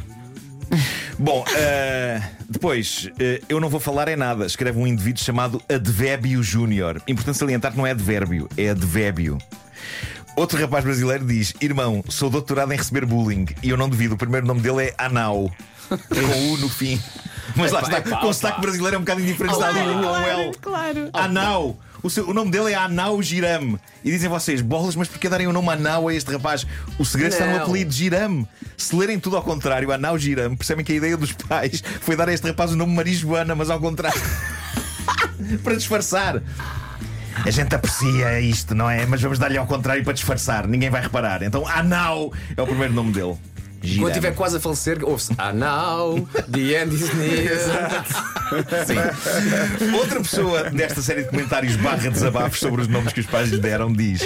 Bom, 1.17 1.45
eh, 1.55 2.21
depois, 2.49 3.09
eh, 3.19 3.39
eu 3.47 3.59
não 3.61 3.69
vou 3.69 3.79
falar 3.79 4.07
é 4.09 4.15
nada. 4.17 4.45
Escreve 4.45 4.77
um 4.79 4.85
indivíduo 4.87 5.23
chamado 5.23 5.61
Advébio 5.73 6.43
Júnior. 6.43 7.01
Importante 7.07 7.37
salientar 7.37 7.71
que 7.71 7.77
não 7.77 7.87
é 7.87 7.91
advérbio, 7.91 8.49
é 8.57 8.69
advébio. 8.69 9.37
Outro 10.35 10.59
rapaz 10.59 10.83
brasileiro 10.83 11.25
diz: 11.25 11.53
Irmão, 11.61 12.03
sou 12.09 12.29
doutorado 12.29 12.71
em 12.73 12.77
receber 12.77 13.05
bullying 13.05 13.45
e 13.61 13.69
eu 13.69 13.77
não 13.77 13.87
duvido, 13.89 14.15
o 14.15 14.17
primeiro 14.17 14.45
nome 14.47 14.61
dele 14.61 14.85
é 14.87 14.95
Anau, 14.97 15.51
com 15.89 16.51
U 16.53 16.57
no 16.57 16.69
fim. 16.69 16.99
Mas 17.55 17.71
lá 17.71 17.81
está, 17.81 18.01
com 18.01 18.27
o 18.27 18.33
sotaque 18.33 18.61
brasileiro 18.61 18.95
é 18.95 18.97
um 18.99 19.01
bocado 19.01 19.21
indiferente. 19.21 19.53
ou 19.55 19.61
um 19.61 19.65
L. 19.65 20.51
claro, 20.59 20.59
claro. 20.61 21.09
Anau. 21.13 21.77
O, 22.01 22.09
seu- 22.09 22.27
o 22.27 22.33
nome 22.33 22.49
dele 22.51 22.71
é 22.71 22.75
Anau 22.75 23.21
Girame. 23.21 23.77
E 24.03 24.09
dizem 24.11 24.29
vocês, 24.29 24.59
bolas, 24.61 24.95
mas 24.95 25.07
porquê 25.07 25.29
darem 25.29 25.45
o 25.47 25.53
nome 25.53 25.69
Anau 25.69 26.07
a 26.07 26.13
este 26.13 26.31
rapaz? 26.31 26.65
O 26.97 27.05
segredo 27.05 27.31
está 27.33 27.45
no 27.45 27.53
Não. 27.57 27.63
apelido 27.63 27.91
Girame. 27.93 28.47
Se 28.75 28.95
lerem 28.95 29.19
tudo 29.19 29.37
ao 29.37 29.43
contrário, 29.43 29.91
Anau 29.91 30.17
Girame, 30.17 30.55
percebem 30.57 30.83
que 30.83 30.93
a 30.93 30.95
ideia 30.95 31.15
dos 31.15 31.31
pais 31.33 31.81
foi 32.01 32.15
dar 32.15 32.27
a 32.27 32.33
este 32.33 32.47
rapaz 32.47 32.71
o 32.71 32.75
nome 32.75 32.93
Marijuana, 32.95 33.53
mas 33.55 33.69
ao 33.69 33.79
contrário. 33.79 34.19
para 35.63 35.75
disfarçar. 35.75 36.41
A 37.45 37.49
gente 37.49 37.73
aprecia 37.75 38.39
isto, 38.39 38.75
não 38.75 38.89
é? 38.89 39.05
Mas 39.05 39.21
vamos 39.21 39.39
dar-lhe 39.39 39.57
ao 39.57 39.65
contrário 39.65 40.03
para 40.03 40.13
disfarçar. 40.13 40.67
Ninguém 40.67 40.89
vai 40.89 41.01
reparar. 41.01 41.43
Então, 41.43 41.67
Anau 41.67 42.31
é 42.55 42.61
o 42.61 42.65
primeiro 42.65 42.93
nome 42.93 43.11
dele. 43.11 43.37
Quando 43.97 44.09
estiver 44.09 44.33
quase 44.33 44.57
a 44.57 44.59
falecer, 44.59 45.03
ouve-se 45.03 45.33
Ah, 45.37 45.51
now, 45.51 46.27
the 46.49 46.81
end 46.81 46.95
is 46.95 47.13
near. 47.13 48.05
Sim. 48.85 49.93
Outra 49.93 50.21
pessoa 50.21 50.69
desta 50.69 51.01
série 51.01 51.23
de 51.23 51.29
comentários 51.29 51.75
barra 51.75 52.09
desabafos 52.09 52.59
sobre 52.59 52.81
os 52.81 52.87
nomes 52.87 53.11
que 53.11 53.19
os 53.19 53.25
pais 53.25 53.49
lhe 53.49 53.57
deram 53.57 53.91
diz: 53.91 54.21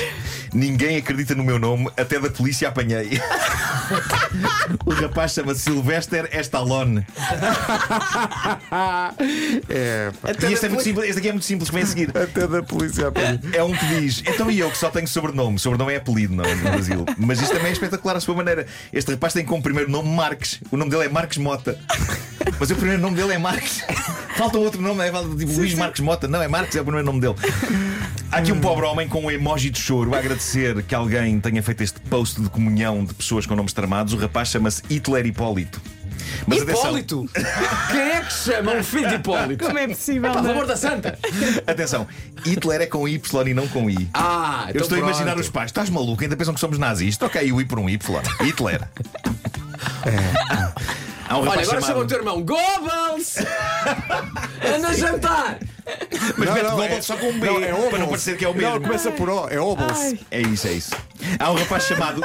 Ninguém 0.53 0.97
acredita 0.97 1.33
no 1.33 1.43
meu 1.43 1.57
nome, 1.57 1.89
até 1.97 2.19
da 2.19 2.29
polícia 2.29 2.67
apanhei. 2.67 3.19
o 4.85 4.91
rapaz 4.91 5.33
chama-se 5.33 5.61
Sylvester 5.61 6.29
Stallone. 6.41 7.05
É. 9.69 10.11
E 10.47 10.53
este, 10.53 10.65
é 10.65 10.69
muito 10.69 10.83
simples, 10.83 11.09
este 11.09 11.19
aqui 11.19 11.29
é 11.29 11.31
muito 11.31 11.45
simples, 11.45 11.69
que 11.69 11.75
vem 11.75 11.83
a 11.83 11.87
seguir. 11.87 12.09
Até 12.09 12.47
da 12.47 12.63
polícia 12.63 13.07
apanha. 13.07 13.39
É 13.53 13.63
um 13.63 13.71
que 13.71 13.85
diz: 13.85 14.23
Então 14.27 14.51
e 14.51 14.59
eu 14.59 14.69
que 14.69 14.77
só 14.77 14.89
tenho 14.89 15.07
sobrenome? 15.07 15.57
Sobrenome 15.57 15.93
é 15.93 15.97
apelido 15.97 16.35
não, 16.35 16.43
é? 16.43 16.55
no 16.55 16.71
Brasil. 16.71 17.05
Mas 17.17 17.41
isto 17.41 17.53
também 17.53 17.69
é 17.69 17.73
espetacular 17.73 18.17
à 18.17 18.19
sua 18.19 18.35
maneira. 18.35 18.65
Este 18.91 19.11
rapaz 19.11 19.33
tem 19.33 19.45
como 19.47 19.63
primeiro 19.63 19.89
nome 19.89 20.09
Marques. 20.09 20.59
O 20.69 20.77
nome 20.77 20.91
dele 20.91 21.05
é 21.05 21.09
Marques 21.09 21.37
Mota. 21.37 21.79
Mas 22.59 22.69
o 22.69 22.75
primeiro 22.75 23.01
nome 23.01 23.15
dele 23.15 23.33
é 23.33 23.37
Marques. 23.37 23.81
Falta 24.37 24.57
um 24.57 24.61
outro 24.61 24.81
nome, 24.81 25.01
é 25.03 25.11
tipo 25.11 25.51
Luís 25.53 25.73
Marques 25.73 26.01
Mota. 26.01 26.27
Não, 26.27 26.41
é 26.41 26.47
Marques, 26.47 26.75
é 26.75 26.81
o 26.81 26.83
primeiro 26.83 27.05
nome 27.05 27.21
dele. 27.21 27.35
Há 28.31 28.37
aqui 28.37 28.51
um 28.51 28.59
pobre 28.59 28.85
homem 28.85 29.07
com 29.07 29.25
um 29.25 29.31
emoji 29.31 29.69
de 29.69 29.79
choro 29.79 30.13
a 30.13 30.19
agradecer 30.19 30.83
que 30.83 30.93
alguém 30.93 31.39
tenha 31.39 31.63
feito 31.63 31.81
este 31.81 31.99
post 32.01 32.41
de 32.41 32.49
comunhão 32.49 33.05
de 33.05 33.13
pessoas 33.13 33.45
com 33.45 33.55
nomes 33.55 33.73
tramados. 33.73 34.13
O 34.13 34.17
rapaz 34.17 34.49
chama-se 34.49 34.83
Hitler 34.89 35.25
Hipólito. 35.25 35.81
Mas 36.45 36.61
atenção, 36.61 36.97
Hipólito! 36.97 37.29
Quem 37.91 38.01
é 38.01 38.21
que 38.21 38.33
chama 38.33 38.73
um 38.73 38.83
filho 38.83 39.07
de 39.07 39.15
Hipólito? 39.15 39.65
Como 39.65 39.77
é 39.79 39.87
possível? 39.87 40.31
Pá, 40.33 40.41
não 40.41 40.49
é? 40.49 40.53
favor 40.53 40.67
da 40.67 40.75
santa! 40.75 41.17
atenção, 41.65 42.07
Hitler 42.45 42.81
é 42.81 42.85
com 42.85 43.07
Y 43.07 43.47
e 43.47 43.53
não 43.53 43.67
com 43.67 43.89
I. 43.89 44.09
Ah, 44.13 44.65
Eu 44.67 44.69
então 44.71 44.81
estou 44.81 44.97
a 44.97 44.99
imaginar 45.01 45.31
pronto. 45.31 45.41
os 45.45 45.49
pais. 45.49 45.69
Estás 45.69 45.89
maluco? 45.89 46.21
Ainda 46.21 46.35
pensam 46.35 46.53
que 46.53 46.59
somos 46.59 46.77
nazis? 46.77 47.17
Ok, 47.21 47.51
o 47.51 47.61
I 47.61 47.65
por 47.65 47.79
um 47.79 47.89
Y. 47.89 48.21
Hitler. 48.41 48.87
Há 51.29 51.37
um 51.37 51.41
Olha, 51.41 51.61
agora 51.61 51.81
chama 51.81 51.99
o 52.01 52.07
teu 52.07 52.17
irmão 52.19 52.41
Goebbels! 52.41 53.35
Anda 54.75 54.87
a 54.87 54.93
jantar! 54.93 55.59
Mas 56.37 56.47
Não, 56.47 56.53
mete 56.53 56.63
não, 56.63 56.71
Goebbels 56.75 56.97
é- 56.99 57.01
só 57.01 57.17
com 57.17 57.27
um 57.29 57.39
B 57.39 57.45
não, 57.47 57.57
é 57.63 57.67
para 57.67 57.75
Obels. 57.77 57.99
não 57.99 58.07
parecer 58.07 58.37
que 58.37 58.45
é 58.45 58.49
o 58.49 58.53
mesmo. 58.53 58.71
Não, 58.75 58.81
começa 58.81 59.11
por 59.11 59.29
O, 59.29 59.47
é 59.49 59.59
Obels. 59.59 60.15
É 60.31 60.41
isso, 60.41 60.67
é 60.67 60.71
isso. 60.73 60.91
Há 61.39 61.51
um 61.51 61.55
rapaz 61.55 61.83
chamado 61.83 62.21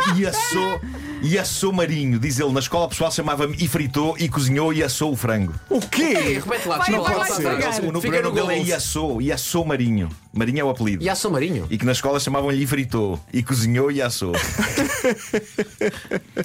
Iassou, 1.22 1.32
Iassou 1.32 1.72
Marinho. 1.72 2.18
Diz 2.18 2.38
ele, 2.38 2.52
na 2.52 2.60
escola 2.60 2.86
o 2.86 2.88
pessoal 2.88 3.10
chamava-me 3.10 3.56
e 3.58 3.68
fritou 3.68 4.16
e 4.18 4.28
cozinhou 4.28 4.72
e 4.72 4.82
assou 4.82 5.12
o 5.12 5.16
frango. 5.16 5.54
O 5.70 5.80
quê? 5.80 6.40
repete 6.40 6.68
lá, 6.68 6.78
Vai, 6.78 6.86
desculpa 6.86 7.10
vai, 7.10 7.18
lá, 7.18 7.24
vai 7.24 7.56
bem. 7.56 7.88
O 7.88 7.92
nome 7.92 8.10
dele 8.10 8.52
é. 8.52 8.62
Iassou, 8.64 9.22
Iassou 9.22 9.64
Marinho. 9.64 10.08
Marinho 10.32 10.60
é 10.60 10.64
o 10.64 10.70
apelido. 10.70 11.04
E 11.04 11.08
a 11.08 11.14
São 11.14 11.30
Marinho? 11.30 11.66
E 11.70 11.76
que 11.76 11.84
na 11.84 11.92
escola 11.92 12.18
chamavam-lhe 12.18 12.62
e 12.62 12.66
fritou 12.66 13.20
e 13.32 13.42
cozinhou 13.42 13.90
e 13.90 14.00
assou. 14.00 14.32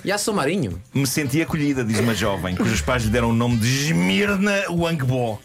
E 0.03 0.11
a 0.11 0.17
São 0.17 0.33
Marinho? 0.33 0.81
Me 0.93 1.07
senti 1.07 1.41
acolhida, 1.41 1.83
diz 1.83 1.99
uma 1.99 2.13
jovem, 2.13 2.55
cujos 2.55 2.81
pais 2.81 3.03
lhe 3.03 3.09
deram 3.09 3.29
o 3.29 3.33
nome 3.33 3.57
de 3.57 3.67
Esmirna 3.67 4.63
Wangbo. 4.69 5.39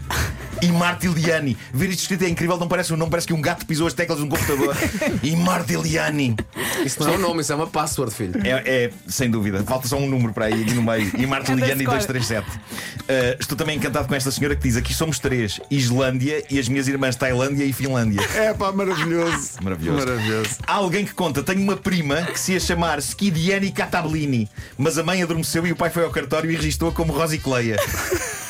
Imartiliani. 0.63 1.57
Ver 1.73 1.91
isto 1.91 2.01
escrito 2.01 2.25
é 2.25 2.29
incrível, 2.29 2.57
não 2.57 2.69
parece 2.69 2.93
um 2.93 2.97
nome, 2.97 3.11
parece 3.11 3.27
que 3.27 3.33
um 3.33 3.41
gato 3.41 3.67
pisou 3.67 3.87
as 3.87 3.93
teclas 3.93 4.19
de 4.19 4.25
um 4.25 4.29
computador. 4.29 4.77
Imartiliani. 5.23 6.37
Isso 6.85 7.03
não 7.03 7.13
é 7.13 7.17
um 7.17 7.21
nome, 7.21 7.41
isso 7.41 7.53
é 7.53 7.57
uma 7.57 7.67
password, 7.67 8.15
filho. 8.15 8.41
É, 8.45 8.63
é, 8.65 8.91
sem 9.07 9.31
dúvida. 9.31 9.63
Falta 9.65 9.89
só 9.89 9.97
um 9.97 10.09
número 10.09 10.33
para 10.33 10.47
aí 10.47 10.65
no 10.73 10.83
meio. 10.83 11.11
E 11.17 11.27
score. 11.89 11.99
237. 11.99 12.47
Uh, 12.49 13.37
estou 13.41 13.57
também 13.57 13.77
encantado 13.77 14.07
com 14.07 14.15
esta 14.15 14.31
senhora 14.31 14.55
que 14.55 14.63
diz: 14.63 14.77
aqui 14.77 14.95
somos 14.95 15.19
três: 15.19 15.61
Islândia 15.71 16.45
e 16.51 16.59
as 16.59 16.69
minhas 16.69 16.89
irmãs 16.89 17.17
Tailândia 17.17 17.65
e 17.65 17.73
Finlândia. 17.73 18.21
É 18.35 18.53
pá, 18.53 18.73
maravilhoso. 18.73 19.53
Maravilhoso. 19.63 20.07
Maravilhoso. 20.07 20.57
Há 20.67 20.75
alguém 20.75 21.05
que 21.05 21.15
conta: 21.15 21.43
tenho 21.43 21.63
uma 21.63 21.77
prima 21.77 22.23
que 22.23 22.39
se 22.39 22.53
ia 22.53 22.61
chamar 22.61 22.99
Skidiani 22.99 23.71
Catablini, 23.71 24.49
mas 24.77 24.99
a 24.99 25.03
mãe 25.03 25.23
adormeceu 25.23 25.67
e 25.67 25.73
o 25.73 25.77
pai 25.77 25.91
foi 25.91 26.05
ao 26.05 26.11
cartório 26.11 26.51
e 26.51 26.57
registrou 26.57 26.93
como 26.93 27.13
Rosicleia. 27.13 27.77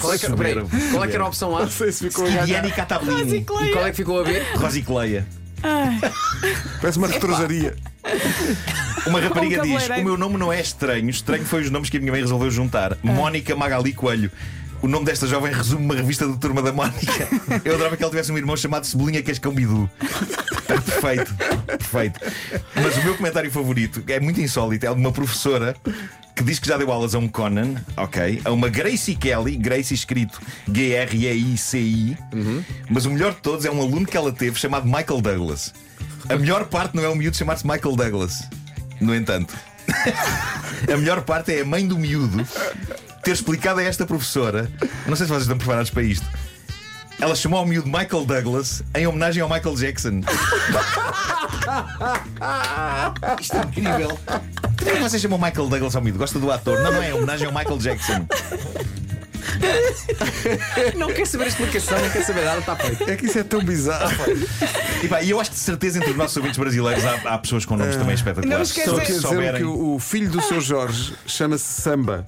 Qual 0.00 0.12
é 0.12 0.18
que, 0.18 0.32
peraí, 0.32 0.54
qual 0.92 1.04
é 1.04 1.08
que 1.08 1.14
era 1.14 1.24
a 1.24 1.28
opção 1.28 1.56
A? 1.56 1.62
Não 1.62 1.70
sei 1.70 1.92
se 1.92 2.08
ficou 2.08 2.26
a. 2.26 2.70
Catablini. 2.70 3.38
E 3.38 3.44
qual 3.44 3.86
é 3.86 3.90
que 3.90 3.96
ficou 3.96 4.20
a 4.20 4.24
B? 4.24 4.40
Rosicleia. 4.56 5.26
Parece 6.80 6.98
uma 6.98 7.08
retrosaria. 7.08 7.74
Uma 9.06 9.20
rapariga 9.20 9.62
Um 9.62 9.64
diz. 9.64 9.88
O 9.88 10.04
meu 10.04 10.16
nome 10.16 10.36
não 10.36 10.52
é 10.52 10.60
estranho, 10.60 11.08
estranho 11.10 11.44
foi 11.44 11.62
os 11.62 11.70
nomes 11.70 11.90
que 11.90 11.96
a 11.96 12.00
minha 12.00 12.12
mãe 12.12 12.20
resolveu 12.20 12.50
juntar. 12.50 12.96
Mónica 13.02 13.56
Magali 13.56 13.92
Coelho. 13.92 14.30
O 14.80 14.86
nome 14.86 15.04
desta 15.06 15.26
jovem 15.26 15.52
resume 15.52 15.84
uma 15.84 15.94
revista 15.94 16.26
do 16.26 16.36
Turma 16.36 16.62
da 16.62 16.72
Mónica. 16.72 17.28
Eu 17.64 17.74
adorava 17.74 17.96
que 17.96 18.02
ela 18.02 18.10
tivesse 18.10 18.30
um 18.30 18.38
irmão 18.38 18.56
chamado 18.56 18.86
Cebolinha 18.86 19.22
Cascão 19.22 19.52
Bidu. 19.52 19.90
Perfeito, 20.68 21.34
perfeito. 21.66 22.20
Mas 22.74 22.96
o 22.98 23.02
meu 23.02 23.16
comentário 23.16 23.50
favorito 23.50 24.02
é 24.06 24.20
muito 24.20 24.40
insólito. 24.40 24.86
É 24.86 24.94
de 24.94 25.00
uma 25.00 25.10
professora 25.10 25.74
que 26.36 26.44
diz 26.44 26.58
que 26.58 26.68
já 26.68 26.76
deu 26.76 26.92
aulas 26.92 27.14
a 27.14 27.18
um 27.18 27.26
Conan, 27.26 27.74
ok? 27.96 28.42
A 28.44 28.52
uma 28.52 28.68
Gracie 28.68 29.16
Kelly, 29.16 29.56
Gracie 29.56 29.94
escrito 29.94 30.40
G-R-E-I-C-I. 30.72 32.16
Mas 32.88 33.06
o 33.06 33.10
melhor 33.10 33.32
de 33.34 33.40
todos 33.40 33.64
é 33.64 33.70
um 33.70 33.80
aluno 33.80 34.06
que 34.06 34.16
ela 34.16 34.30
teve 34.30 34.58
chamado 34.58 34.84
Michael 34.86 35.20
Douglas. 35.22 35.74
A 36.28 36.36
melhor 36.36 36.66
parte 36.66 36.94
não 36.94 37.02
é 37.02 37.08
o 37.08 37.16
miúdo 37.16 37.36
chamar-se 37.36 37.66
Michael 37.66 37.96
Douglas. 37.96 38.42
No 39.00 39.14
entanto, 39.14 39.56
a 40.92 40.96
melhor 40.96 41.22
parte 41.22 41.52
é 41.54 41.62
a 41.62 41.64
mãe 41.64 41.86
do 41.88 41.98
miúdo 41.98 42.46
ter 43.22 43.32
explicado 43.32 43.80
a 43.80 43.82
esta 43.82 44.06
professora. 44.06 44.70
Não 45.06 45.16
sei 45.16 45.26
se 45.26 45.32
vocês 45.32 45.42
estão 45.42 45.56
preparados 45.56 45.90
para 45.90 46.02
isto. 46.02 46.26
Ela 47.20 47.34
chamou 47.34 47.58
ao 47.58 47.66
miúdo 47.66 47.88
Michael 47.88 48.24
Douglas 48.24 48.82
em 48.94 49.06
homenagem 49.06 49.42
ao 49.42 49.48
Michael 49.48 49.74
Jackson. 49.74 50.20
Isto 53.40 53.56
é 53.56 53.60
incrível. 53.62 54.18
Por 54.76 54.86
que 54.92 54.98
você 55.00 55.18
chamou 55.18 55.38
Michael 55.38 55.68
Douglas 55.68 55.96
ao 55.96 56.02
miúdo? 56.02 56.18
Gosta 56.18 56.38
do 56.38 56.50
ator? 56.52 56.78
Não, 56.80 56.92
não 56.92 57.02
é, 57.02 57.10
é 57.10 57.14
homenagem 57.14 57.46
ao 57.48 57.52
Michael 57.52 57.78
Jackson. 57.78 58.24
Não 60.96 61.08
quer 61.12 61.26
saber 61.26 61.44
a 61.44 61.48
explicação, 61.48 61.98
não 62.00 62.08
quer 62.10 62.22
saber 62.24 62.44
nada, 62.44 62.60
está 62.60 62.76
feito. 62.76 63.10
É 63.10 63.16
que 63.16 63.26
isso 63.26 63.38
é 63.38 63.42
tão 63.42 63.62
bizarro. 63.64 64.12
E, 65.02 65.08
pá, 65.08 65.20
e 65.22 65.30
eu 65.30 65.40
acho 65.40 65.50
que 65.50 65.56
de 65.56 65.62
certeza 65.62 65.98
entre 65.98 66.10
os 66.12 66.16
nossos 66.16 66.36
ouvintes 66.36 66.58
brasileiros 66.58 67.04
há, 67.04 67.34
há 67.34 67.38
pessoas 67.38 67.64
com 67.66 67.76
nomes 67.76 67.96
também 67.96 68.14
espetaculares. 68.14 68.56
Não 68.56 68.62
esquece- 68.62 68.88
Só 68.90 68.94
Só 68.94 69.00
que 69.00 69.06
Se 69.06 69.12
dizer 69.14 69.26
souberem. 69.28 69.60
que 69.60 69.66
o, 69.66 69.94
o 69.96 69.98
filho 69.98 70.30
do 70.30 70.40
seu 70.40 70.60
Jorge 70.60 71.14
chama-se 71.26 71.64
Samba. 71.82 72.24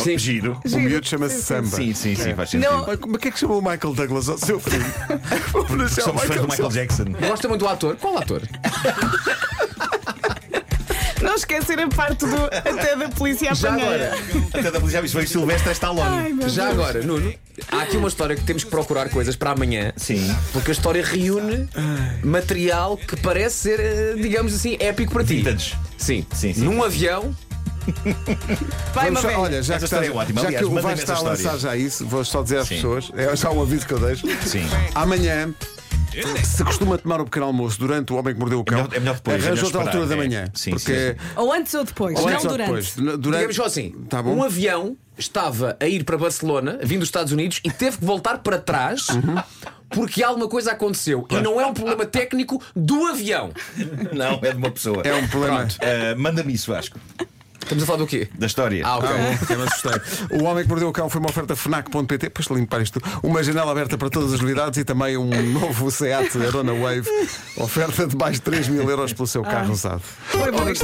Sim. 0.00 0.18
Giro. 0.18 0.60
O 0.64 0.78
miúdo 0.78 1.06
chama-se 1.06 1.42
Samba. 1.42 1.76
Sim, 1.76 1.94
sim, 1.94 2.14
sim, 2.14 2.34
faz 2.34 2.50
sentido. 2.50 2.70
Não. 2.70 2.86
Mas 2.86 2.98
como 2.98 3.16
é 3.16 3.18
que 3.18 3.28
é 3.28 3.30
que 3.30 3.38
chamou 3.38 3.58
o 3.58 3.62
Michael 3.62 3.94
Douglas 3.94 4.28
ao 4.28 4.38
seu 4.38 4.58
filho? 4.60 4.84
Vamos 5.52 5.68
deixar 5.94 6.02
o 6.02 6.04
Somos 6.04 6.22
fãs 6.24 6.40
do 6.40 6.48
Michael 6.48 6.68
Jackson. 6.70 7.04
Gosta 7.26 7.48
muito 7.48 7.60
do 7.62 7.68
ator? 7.68 7.96
Qual 7.96 8.18
ator? 8.18 8.42
Não 11.20 11.34
esquecer 11.34 11.78
a 11.80 11.88
parte 11.88 12.24
do 12.26 12.44
até 12.44 12.94
da 12.94 13.08
polícia 13.08 13.52
Já 13.52 13.70
apanheira. 13.70 14.12
agora, 14.14 14.46
Até 14.54 14.70
da 14.70 14.78
polícia 14.80 15.08
foi 15.08 15.26
Silvestre 15.26 15.68
Ai, 15.68 15.72
Stallone. 15.72 16.32
meu 16.32 16.48
já 16.48 16.66
Deus. 16.66 16.74
agora, 16.78 17.02
Nuno, 17.02 17.34
há 17.72 17.82
aqui 17.82 17.96
uma 17.96 18.06
história 18.06 18.36
que 18.36 18.44
temos 18.44 18.62
que 18.62 18.70
procurar 18.70 19.08
coisas 19.08 19.34
para 19.34 19.50
amanhã. 19.50 19.92
Sim. 19.96 20.32
Porque 20.52 20.70
a 20.70 20.72
história 20.72 21.04
reúne 21.04 21.68
material 22.22 22.96
que 22.96 23.16
parece 23.16 23.56
ser, 23.56 23.80
eh, 23.80 24.14
digamos 24.16 24.54
assim, 24.54 24.76
épico 24.78 25.12
para 25.12 25.24
ti. 25.24 25.36
Vintage. 25.38 25.76
Sim. 25.96 26.24
Sim, 26.32 26.54
sim. 26.54 26.62
Num 26.62 26.84
avião, 26.84 27.34
Vai, 28.94 29.06
Vamos 29.06 29.20
só- 29.20 29.38
olha, 29.40 29.62
já 29.62 29.74
Essa 29.76 29.78
que, 29.88 29.94
estás- 29.94 30.06
é 30.06 30.10
ótima. 30.10 30.40
já 30.40 30.46
Aliás, 30.48 30.66
que 30.66 30.72
o 30.72 30.74
Vasco 30.82 30.98
está 31.00 31.14
a 31.16 31.20
lançar 31.20 31.34
história. 31.56 31.58
já 31.60 31.76
isso, 31.76 32.06
vou 32.06 32.24
só 32.24 32.42
dizer 32.42 32.58
às 32.58 32.68
Sim. 32.68 32.74
pessoas, 32.76 33.10
é 33.16 33.34
já 33.36 33.50
um 33.50 33.62
aviso 33.62 33.86
que 33.86 33.94
eu 33.94 33.98
deixo. 34.00 34.26
Sim. 34.46 34.64
Amanhã, 34.94 35.52
se 36.44 36.64
costuma 36.64 36.98
tomar 36.98 37.20
o 37.20 37.24
pequeno 37.24 37.46
almoço 37.46 37.78
durante 37.78 38.12
o 38.12 38.16
Homem 38.16 38.34
que 38.34 38.40
Mordeu 38.40 38.60
o 38.60 38.64
Cão, 38.64 38.78
melhor- 38.78 38.94
é 38.94 38.98
melhor 39.00 39.14
depois, 39.16 39.36
é 39.42 39.46
arranja 39.46 39.62
melhor 39.62 39.64
outra 39.76 39.80
altura 39.92 40.06
da 40.06 40.14
é. 40.14 40.18
manhã. 40.18 40.44
Sim, 40.54 40.70
porque 40.72 41.10
sim, 41.18 41.28
Ou 41.36 41.52
antes 41.52 41.74
ou 41.74 41.84
depois, 41.84 42.18
ou 42.18 42.28
não 42.30 42.36
ou 42.38 42.42
durante. 42.48 42.66
depois. 42.66 42.94
Durante... 42.96 43.20
digamos 43.22 43.56
só 43.56 43.64
assim: 43.64 43.90
Tá 44.08 44.22
bom. 44.22 44.34
um 44.34 44.42
avião 44.42 44.96
estava 45.16 45.76
a 45.80 45.86
ir 45.86 46.04
para 46.04 46.16
Barcelona, 46.16 46.78
vindo 46.82 47.00
dos 47.00 47.08
Estados 47.08 47.32
Unidos, 47.32 47.60
e 47.64 47.70
teve 47.70 47.98
que 47.98 48.04
voltar 48.04 48.38
para 48.38 48.58
trás. 48.58 49.06
Porque 49.90 50.22
alguma 50.22 50.46
coisa 50.48 50.72
aconteceu 50.72 51.26
e 51.30 51.40
não 51.40 51.58
é 51.58 51.64
um 51.64 51.72
problema 51.72 52.04
técnico 52.04 52.62
do 52.76 53.06
avião. 53.06 53.50
Não, 54.12 54.38
é 54.42 54.50
de 54.52 54.58
uma 54.58 54.70
pessoa. 54.70 55.00
É 55.02 55.14
um 55.14 55.26
problema. 55.28 55.66
Ah, 55.80 56.14
Manda-me 56.14 56.52
isso, 56.52 56.70
Vasco. 56.70 56.98
Estamos 57.68 57.84
a 57.84 57.86
falar 57.86 57.98
do 57.98 58.06
quê? 58.06 58.26
Da 58.38 58.46
história. 58.46 58.82
Ah, 58.82 58.96
ok. 58.96 59.10
Ah, 59.10 59.56
me 59.56 59.62
assustei. 59.64 60.38
O 60.40 60.44
Homem 60.44 60.64
que 60.64 60.70
Mordeu 60.70 60.88
o 60.88 60.92
Cão 60.92 61.10
foi 61.10 61.20
uma 61.20 61.28
oferta 61.28 61.54
FNAC.pt, 61.54 62.30
de 62.54 62.54
limpar 62.54 62.80
isto, 62.80 62.98
uma 63.22 63.42
janela 63.42 63.70
aberta 63.70 63.98
para 63.98 64.08
todas 64.08 64.32
as 64.32 64.40
novidades 64.40 64.78
e 64.78 64.84
também 64.84 65.18
um 65.18 65.28
novo 65.52 65.90
Seat 65.90 66.30
Arona 66.46 66.72
Wave, 66.72 67.06
oferta 67.58 68.06
de 68.06 68.16
mais 68.16 68.36
de 68.36 68.40
3 68.40 68.68
mil 68.68 68.88
euros 68.88 69.12
pelo 69.12 69.26
seu 69.26 69.42
carro 69.42 69.72
usado. 69.72 70.00
Foi 70.00 70.50
bom 70.50 70.66
isto. 70.70 70.76